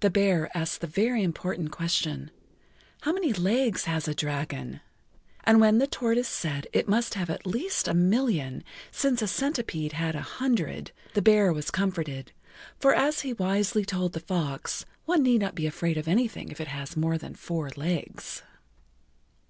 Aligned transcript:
The 0.00 0.08
bear 0.08 0.50
asked 0.56 0.80
the 0.80 0.86
very 0.86 1.22
important 1.22 1.70
question: 1.72 2.30
"How 3.02 3.12
many 3.12 3.34
legs 3.34 3.84
has 3.84 4.08
a 4.08 4.14
dragon?" 4.14 4.80
And 5.44 5.60
when 5.60 5.76
the 5.76 5.86
tortoise 5.86 6.26
said 6.26 6.68
it 6.72 6.88
must 6.88 7.12
have 7.12 7.28
at 7.28 7.44
least 7.46 7.86
a 7.86 7.92
million, 7.92 8.64
since 8.90 9.20
a 9.20 9.26
centipede 9.26 9.92
had 9.92 10.14
a 10.16 10.22
hundred, 10.22 10.90
the 11.12 11.20
bear 11.20 11.52
was 11.52 11.70
comforted, 11.70 12.32
for 12.78 12.94
as 12.94 13.20
he 13.20 13.34
wisely 13.34 13.84
told 13.84 14.14
the 14.14 14.20
fox, 14.20 14.86
one 15.04 15.22
need 15.22 15.42
not 15.42 15.54
be 15.54 15.66
afraid 15.66 15.98
of 15.98 16.08
anything 16.08 16.50
if 16.50 16.58
it 16.58 16.68
has 16.68 16.96
more 16.96 17.18
than 17.18 17.34
four 17.34 17.68
legs. 17.76 18.42